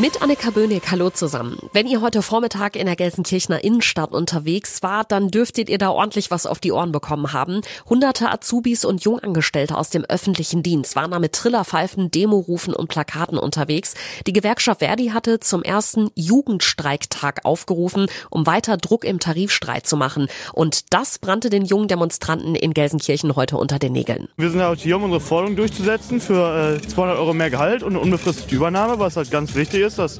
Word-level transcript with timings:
Mit 0.00 0.22
Annika 0.22 0.48
Böhnig, 0.48 0.82
hallo 0.90 1.10
zusammen. 1.10 1.58
Wenn 1.74 1.86
ihr 1.86 2.00
heute 2.00 2.22
Vormittag 2.22 2.74
in 2.74 2.86
der 2.86 2.96
Gelsenkirchener 2.96 3.62
Innenstadt 3.62 4.12
unterwegs 4.12 4.82
wart, 4.82 5.12
dann 5.12 5.28
dürftet 5.28 5.68
ihr 5.68 5.76
da 5.76 5.90
ordentlich 5.90 6.30
was 6.30 6.46
auf 6.46 6.58
die 6.58 6.72
Ohren 6.72 6.90
bekommen 6.90 7.34
haben. 7.34 7.60
Hunderte 7.86 8.30
Azubis 8.30 8.86
und 8.86 9.04
Jungangestellte 9.04 9.76
aus 9.76 9.90
dem 9.90 10.06
öffentlichen 10.06 10.62
Dienst 10.62 10.96
waren 10.96 11.10
da 11.10 11.18
mit 11.18 11.34
Trillerpfeifen, 11.34 12.10
Demorufen 12.10 12.72
und 12.72 12.88
Plakaten 12.88 13.36
unterwegs. 13.36 13.92
Die 14.26 14.32
Gewerkschaft 14.32 14.80
Verdi 14.80 15.08
hatte 15.08 15.38
zum 15.38 15.62
ersten 15.62 16.08
Jugendstreiktag 16.14 17.44
aufgerufen, 17.44 18.06
um 18.30 18.46
weiter 18.46 18.78
Druck 18.78 19.04
im 19.04 19.20
Tarifstreit 19.20 19.86
zu 19.86 19.98
machen. 19.98 20.28
Und 20.54 20.94
das 20.94 21.18
brannte 21.18 21.50
den 21.50 21.66
jungen 21.66 21.88
Demonstranten 21.88 22.54
in 22.54 22.72
Gelsenkirchen 22.72 23.36
heute 23.36 23.58
unter 23.58 23.78
den 23.78 23.92
Nägeln. 23.92 24.28
Wir 24.38 24.48
sind 24.48 24.62
heute 24.62 24.82
hier, 24.82 24.96
um 24.96 25.02
unsere 25.02 25.20
Forderung 25.20 25.56
durchzusetzen 25.56 26.22
für 26.22 26.78
äh, 26.78 26.88
200 26.88 27.18
Euro 27.18 27.34
mehr 27.34 27.50
Gehalt 27.50 27.82
und 27.82 27.92
eine 27.92 28.00
unbefristete 28.00 28.54
Übernahme, 28.54 28.98
was 28.98 29.18
halt 29.18 29.30
ganz 29.30 29.54
wichtig 29.54 29.82
ist 29.82 29.89
ist, 29.90 29.98
dass 29.98 30.18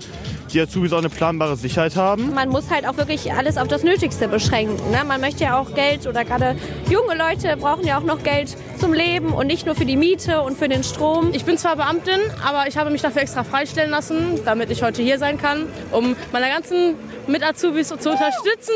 die 0.52 0.60
Azubis 0.60 0.92
auch 0.92 0.98
eine 0.98 1.08
planbare 1.08 1.56
Sicherheit 1.56 1.96
haben. 1.96 2.34
Man 2.34 2.48
muss 2.48 2.70
halt 2.70 2.86
auch 2.86 2.96
wirklich 2.96 3.32
alles 3.32 3.56
auf 3.56 3.68
das 3.68 3.84
Nötigste 3.84 4.28
beschränken. 4.28 4.90
Ne? 4.90 5.04
Man 5.06 5.20
möchte 5.20 5.44
ja 5.44 5.58
auch 5.58 5.74
Geld 5.74 6.06
oder 6.06 6.24
gerade 6.24 6.56
junge 6.88 7.14
Leute 7.14 7.56
brauchen 7.56 7.86
ja 7.86 7.98
auch 7.98 8.02
noch 8.02 8.22
Geld 8.22 8.56
zum 8.78 8.92
Leben 8.92 9.32
und 9.32 9.46
nicht 9.46 9.66
nur 9.66 9.74
für 9.74 9.84
die 9.84 9.96
Miete 9.96 10.40
und 10.42 10.58
für 10.58 10.68
den 10.68 10.82
Strom. 10.82 11.30
Ich 11.32 11.44
bin 11.44 11.56
zwar 11.56 11.76
Beamtin, 11.76 12.20
aber 12.44 12.66
ich 12.66 12.76
habe 12.76 12.90
mich 12.90 13.02
dafür 13.02 13.22
extra 13.22 13.44
freistellen 13.44 13.90
lassen, 13.90 14.40
damit 14.44 14.70
ich 14.70 14.82
heute 14.82 15.02
hier 15.02 15.18
sein 15.18 15.38
kann, 15.38 15.66
um 15.92 16.16
meine 16.32 16.48
ganzen 16.48 16.94
Mit-Azubis 17.26 17.88
zu 17.88 18.10
unterstützen. 18.10 18.74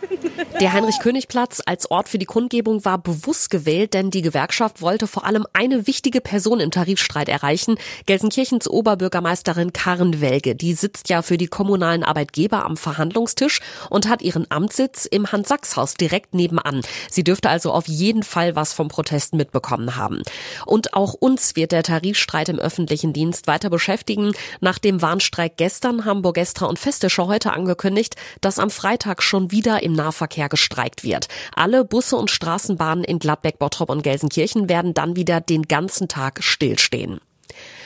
Der 0.60 0.74
Heinrich-König-Platz 0.74 1.62
als 1.64 1.90
Ort 1.90 2.10
für 2.10 2.18
die 2.18 2.26
Kundgebung 2.26 2.84
war 2.84 2.98
bewusst 2.98 3.48
gewählt, 3.48 3.94
denn 3.94 4.10
die 4.10 4.20
Gewerkschaft 4.20 4.82
wollte 4.82 5.06
vor 5.06 5.24
allem 5.24 5.46
eine 5.54 5.86
wichtige 5.86 6.20
Person 6.20 6.60
im 6.60 6.70
Tarifstreit 6.70 7.30
erreichen, 7.30 7.78
Gelsenkirchens 8.04 8.68
Oberbürgermeisterin 8.68 9.72
Karen 9.72 10.20
Welge. 10.20 10.54
Die 10.54 10.74
sitzt 10.74 11.08
ja 11.08 11.22
für 11.22 11.38
die 11.38 11.46
kommunalen 11.46 12.04
Arbeitgeber 12.04 12.66
am 12.66 12.76
Verhandlungstisch 12.76 13.60
und 13.88 14.06
hat 14.06 14.20
ihren 14.20 14.50
Amtssitz 14.50 15.06
im 15.06 15.32
Hans-Sachs-Haus 15.32 15.94
direkt 15.94 16.34
nebenan. 16.34 16.82
Sie 17.08 17.24
dürfte 17.24 17.48
also 17.48 17.72
auf 17.72 17.88
jeden 17.88 18.22
Fall 18.22 18.54
was 18.54 18.74
vom 18.74 18.88
Protest 18.88 19.32
mitbekommen 19.32 19.96
haben. 19.96 20.22
Und 20.66 20.92
auch 20.92 21.14
uns 21.14 21.56
wird 21.56 21.72
der 21.72 21.84
Tarifstreit 21.84 22.50
im 22.50 22.58
öffentlichen 22.58 23.14
Dienst 23.14 23.46
weiter 23.46 23.70
beschäftigen. 23.70 24.32
Nach 24.60 24.78
dem 24.78 25.00
Warnstreik 25.00 25.56
gestern 25.56 26.04
haben 26.04 26.20
Burgestra 26.20 26.66
und 26.66 26.78
Festische 26.78 27.26
heute 27.26 27.54
angekündigt, 27.54 28.16
dass 28.42 28.58
am 28.58 28.68
Freitag 28.68 29.22
schon 29.22 29.52
wieder 29.52 29.82
im 29.82 29.94
Nahverkehr 29.94 30.49
gestreikt 30.50 31.04
wird. 31.04 31.28
Alle 31.54 31.84
Busse 31.84 32.16
und 32.16 32.30
Straßenbahnen 32.30 33.04
in 33.04 33.18
Gladbeck, 33.18 33.58
Bottrop 33.58 33.88
und 33.88 34.02
Gelsenkirchen 34.02 34.68
werden 34.68 34.92
dann 34.92 35.16
wieder 35.16 35.40
den 35.40 35.62
ganzen 35.62 36.08
Tag 36.08 36.42
stillstehen. 36.42 37.20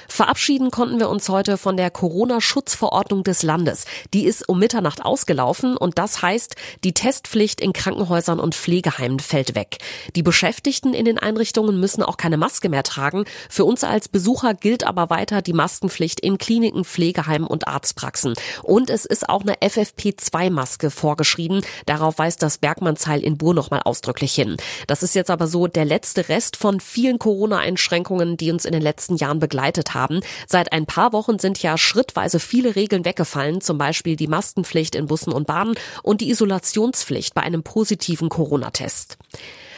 Verabschieden 0.08 0.70
konnten 0.70 0.98
wir 0.98 1.08
uns 1.08 1.28
heute 1.28 1.56
von 1.56 1.77
der 1.77 1.91
Corona-Schutzverordnung 1.91 3.24
des 3.24 3.42
Landes. 3.42 3.84
Die 4.12 4.24
ist 4.24 4.48
um 4.48 4.58
Mitternacht 4.58 5.05
ausgelaufen 5.05 5.77
und 5.77 5.98
das 5.98 6.22
heißt, 6.22 6.56
die 6.84 6.92
Testpflicht 6.92 7.61
in 7.61 7.72
Krankenhäusern 7.72 8.41
und 8.41 8.55
Pflegeheimen 8.55 9.20
fällt 9.20 9.55
weg. 9.55 9.78
Die 10.16 10.22
Beschäftigten 10.22 10.94
in 10.94 11.05
den 11.05 11.19
Einrichtungen 11.19 11.80
müssen 11.80 12.02
auch 12.02 12.16
keine 12.16 12.36
Maske 12.36 12.69
mehr 12.69 12.83
tragen. 12.83 13.24
Für 13.48 13.64
uns 13.64 13.84
als 13.84 14.08
Besucher 14.08 14.55
gilt 14.55 14.84
aber 14.84 15.11
weiter 15.11 15.42
die 15.42 15.52
Maskenpflicht 15.52 16.20
in 16.20 16.39
Kliniken, 16.39 16.84
Pflegeheimen 16.84 17.46
und 17.46 17.68
Arztpraxen. 17.68 18.34
Und 18.62 18.91
es 18.91 19.05
ist 19.05 19.28
auch 19.28 19.42
eine 19.42 19.55
FFP2-Maske 19.56 20.91
vorgeschrieben. 20.91 21.62
Darauf 21.86 22.18
weist 22.18 22.42
das 22.42 22.58
Bergmannsheil 22.58 23.22
in 23.22 23.39
Bur 23.39 23.55
nochmal 23.55 23.80
ausdrücklich 23.84 24.34
hin. 24.34 24.56
Das 24.86 25.02
ist 25.02 25.14
jetzt 25.14 25.30
aber 25.30 25.46
so 25.46 25.66
der 25.66 25.84
letzte 25.84 26.28
Rest 26.28 26.56
von 26.56 26.80
vielen 26.80 27.18
Corona-Einschränkungen, 27.18 28.36
die 28.36 28.50
uns 28.50 28.64
in 28.64 28.72
den 28.72 28.83
letzten 28.83 29.16
Jahren 29.16 29.39
begleitet 29.39 29.94
haben. 29.95 30.20
Seit 30.47 30.73
ein 30.73 30.87
paar 30.87 31.12
Wochen 31.12 31.39
sind 31.39 31.62
ja 31.62 31.78
schrittweise 31.78 32.41
viele 32.41 32.77
Regeln 32.77 33.05
weggefallen, 33.05 33.61
zum 33.61 33.79
Beispiel 33.79 34.17
die 34.17 34.29
Maskenpflicht 34.29 34.95
in 34.95 35.07
Bussen 35.07 35.33
und 35.33 35.46
Bahnen 35.46 35.74
und 36.02 36.20
die 36.20 36.30
Isolationspflicht 36.30 37.35
bei 37.35 37.42
einem 37.42 37.63
positiven 37.63 38.29
Corona-Test. 38.29 39.18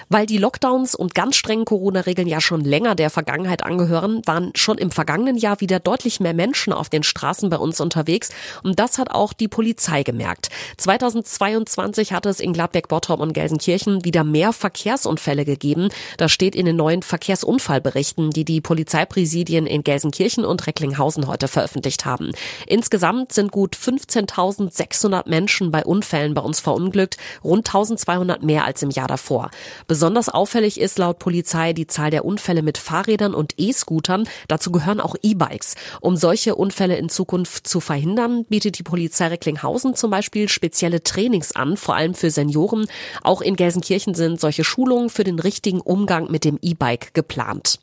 Weil 0.08 0.26
die 0.26 0.38
Lockdowns 0.38 0.94
und 0.94 1.14
ganz 1.14 1.34
strengen 1.34 1.64
Corona-Regeln 1.64 2.28
ja 2.28 2.40
schon 2.40 2.60
länger 2.60 2.94
der 2.94 3.10
Vergangenheit 3.10 3.64
angehören, 3.64 4.22
waren 4.24 4.52
schon 4.54 4.78
im 4.78 4.92
vergangenen 4.92 5.36
Jahr 5.36 5.60
wieder 5.60 5.80
deutlich 5.80 6.20
mehr 6.20 6.34
Menschen 6.34 6.72
auf 6.72 6.88
den 6.88 7.02
Straßen 7.02 7.50
bei 7.50 7.56
uns 7.56 7.80
unterwegs. 7.80 8.30
Und 8.62 8.78
das 8.78 8.98
hat 8.98 9.10
auch 9.10 9.32
die 9.32 9.48
Polizei 9.48 10.04
gemerkt. 10.04 10.48
2022 10.76 12.12
hatte 12.12 12.28
es 12.28 12.38
in 12.38 12.52
Gladbeck, 12.52 12.86
Bottrop 12.86 13.18
und 13.18 13.32
Gelsenkirchen 13.32 14.04
wieder 14.04 14.22
mehr 14.22 14.52
Verkehrsunfälle 14.52 15.44
gegeben. 15.44 15.88
Das 16.18 16.30
steht 16.30 16.54
in 16.54 16.66
den 16.66 16.76
neuen 16.76 17.02
Verkehrsunfallberichten, 17.02 18.30
die 18.30 18.44
die 18.44 18.60
Polizeipräsidien 18.60 19.66
in 19.66 19.82
Gelsenkirchen 19.82 20.44
und 20.44 20.66
Recklinghausen 20.68 21.26
heute 21.26 21.48
veröffentlicht 21.48 22.04
haben. 22.04 22.30
Insgesamt 22.66 23.32
sind 23.32 23.50
gut 23.50 23.74
15.600 23.76 25.28
Menschen 25.28 25.72
bei 25.72 25.84
Unfällen 25.84 26.34
bei 26.34 26.42
uns 26.42 26.60
verunglückt, 26.60 27.16
rund 27.42 27.66
1200 27.66 28.44
mehr 28.44 28.64
als 28.64 28.82
im 28.82 28.90
Jahr 28.90 29.08
davor. 29.08 29.50
Besonders 29.96 30.28
auffällig 30.28 30.78
ist 30.78 30.98
laut 30.98 31.18
Polizei 31.18 31.72
die 31.72 31.86
Zahl 31.86 32.10
der 32.10 32.26
Unfälle 32.26 32.60
mit 32.60 32.76
Fahrrädern 32.76 33.32
und 33.32 33.54
E-Scootern. 33.56 34.28
Dazu 34.46 34.70
gehören 34.70 35.00
auch 35.00 35.16
E-Bikes. 35.22 35.74
Um 36.02 36.18
solche 36.18 36.54
Unfälle 36.54 36.98
in 36.98 37.08
Zukunft 37.08 37.66
zu 37.66 37.80
verhindern, 37.80 38.44
bietet 38.44 38.78
die 38.78 38.82
Polizei 38.82 39.28
Recklinghausen 39.28 39.94
zum 39.94 40.10
Beispiel 40.10 40.50
spezielle 40.50 41.02
Trainings 41.02 41.52
an, 41.52 41.78
vor 41.78 41.96
allem 41.96 42.12
für 42.12 42.28
Senioren. 42.28 42.88
Auch 43.22 43.40
in 43.40 43.56
Gelsenkirchen 43.56 44.14
sind 44.14 44.38
solche 44.38 44.64
Schulungen 44.64 45.08
für 45.08 45.24
den 45.24 45.38
richtigen 45.38 45.80
Umgang 45.80 46.30
mit 46.30 46.44
dem 46.44 46.58
E-Bike 46.60 47.14
geplant. 47.14 47.78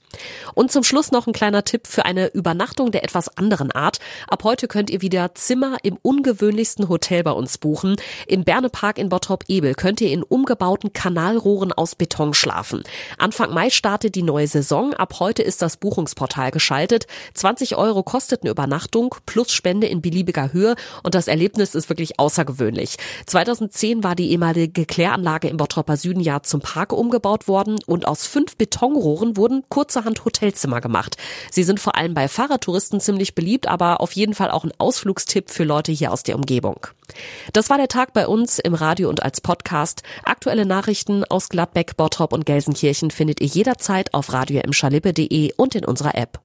Und 0.53 0.71
zum 0.71 0.83
Schluss 0.83 1.11
noch 1.11 1.27
ein 1.27 1.33
kleiner 1.33 1.63
Tipp 1.63 1.87
für 1.87 2.05
eine 2.05 2.27
Übernachtung 2.27 2.91
der 2.91 3.03
etwas 3.03 3.37
anderen 3.37 3.71
Art. 3.71 3.99
Ab 4.27 4.43
heute 4.43 4.67
könnt 4.67 4.89
ihr 4.89 5.01
wieder 5.01 5.33
Zimmer 5.35 5.77
im 5.83 5.97
ungewöhnlichsten 6.01 6.89
Hotel 6.89 7.23
bei 7.23 7.31
uns 7.31 7.57
buchen. 7.57 7.95
Im 8.27 8.43
Bernepark 8.43 8.97
in 8.97 9.09
Bottrop-Ebel 9.09 9.73
könnt 9.75 10.01
ihr 10.01 10.11
in 10.11 10.23
umgebauten 10.23 10.93
Kanalrohren 10.93 11.71
aus 11.71 11.95
Beton 11.95 12.33
schlafen. 12.33 12.83
Anfang 13.17 13.53
Mai 13.53 13.69
startet 13.69 14.15
die 14.15 14.23
neue 14.23 14.47
Saison. 14.47 14.93
Ab 14.93 15.15
heute 15.19 15.43
ist 15.43 15.61
das 15.61 15.77
Buchungsportal 15.77 16.51
geschaltet. 16.51 17.07
20 17.33 17.75
Euro 17.75 18.03
kostet 18.03 18.43
eine 18.43 18.51
Übernachtung 18.51 19.15
plus 19.25 19.51
Spende 19.51 19.87
in 19.87 20.01
beliebiger 20.01 20.53
Höhe 20.53 20.75
und 21.03 21.15
das 21.15 21.27
Erlebnis 21.27 21.75
ist 21.75 21.89
wirklich 21.89 22.19
außergewöhnlich. 22.19 22.97
2010 23.25 24.03
war 24.03 24.15
die 24.15 24.31
ehemalige 24.31 24.85
Kläranlage 24.85 25.47
im 25.47 25.57
Bottropper 25.57 25.97
Süden 25.97 26.19
ja 26.19 26.43
zum 26.43 26.61
Park 26.61 26.93
umgebaut 26.93 27.47
worden 27.47 27.79
und 27.85 28.07
aus 28.07 28.27
fünf 28.27 28.55
Betonrohren 28.57 29.37
wurden 29.37 29.63
kurzerhand 30.03 30.25
Hotelzimmer 30.25 30.81
gemacht. 30.81 31.17
Sie 31.49 31.63
sind 31.63 31.79
vor 31.79 31.95
allem 31.95 32.13
bei 32.13 32.27
Fahrradtouristen 32.27 32.99
ziemlich 32.99 33.35
beliebt, 33.35 33.67
aber 33.67 34.01
auf 34.01 34.11
jeden 34.13 34.33
Fall 34.33 34.51
auch 34.51 34.63
ein 34.63 34.73
Ausflugstipp 34.77 35.49
für 35.49 35.63
Leute 35.63 35.91
hier 35.91 36.11
aus 36.11 36.23
der 36.23 36.35
Umgebung. 36.35 36.87
Das 37.53 37.69
war 37.69 37.77
der 37.77 37.87
Tag 37.87 38.13
bei 38.13 38.27
uns 38.27 38.59
im 38.59 38.73
Radio 38.73 39.09
und 39.09 39.23
als 39.23 39.39
Podcast. 39.41 40.03
Aktuelle 40.23 40.65
Nachrichten 40.65 41.23
aus 41.23 41.49
Gladbeck, 41.49 41.95
Bottrop 41.95 42.33
und 42.33 42.45
Gelsenkirchen 42.45 43.11
findet 43.11 43.39
ihr 43.39 43.47
jederzeit 43.47 44.13
auf 44.13 44.33
radio 44.33 44.61
und 45.57 45.75
in 45.75 45.85
unserer 45.85 46.15
App. 46.15 46.39